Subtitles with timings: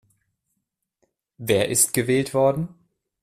[1.37, 2.69] Wer ist gewählt worden?